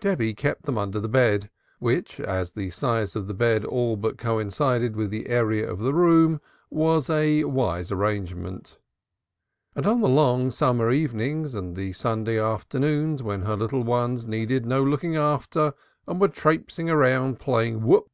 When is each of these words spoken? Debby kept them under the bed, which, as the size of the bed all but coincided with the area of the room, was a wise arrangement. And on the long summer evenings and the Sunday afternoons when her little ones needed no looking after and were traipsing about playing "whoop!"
Debby 0.00 0.32
kept 0.32 0.62
them 0.62 0.78
under 0.78 0.98
the 0.98 1.10
bed, 1.10 1.50
which, 1.78 2.18
as 2.18 2.52
the 2.52 2.70
size 2.70 3.14
of 3.14 3.26
the 3.26 3.34
bed 3.34 3.66
all 3.66 3.98
but 3.98 4.16
coincided 4.16 4.96
with 4.96 5.10
the 5.10 5.28
area 5.28 5.70
of 5.70 5.78
the 5.78 5.92
room, 5.92 6.40
was 6.70 7.10
a 7.10 7.44
wise 7.44 7.92
arrangement. 7.92 8.78
And 9.76 9.86
on 9.86 10.00
the 10.00 10.08
long 10.08 10.50
summer 10.50 10.90
evenings 10.90 11.54
and 11.54 11.76
the 11.76 11.92
Sunday 11.92 12.40
afternoons 12.40 13.22
when 13.22 13.42
her 13.42 13.56
little 13.56 13.84
ones 13.84 14.26
needed 14.26 14.64
no 14.64 14.82
looking 14.82 15.16
after 15.18 15.74
and 16.08 16.18
were 16.18 16.28
traipsing 16.28 16.88
about 16.88 17.38
playing 17.38 17.82
"whoop!" 17.82 18.08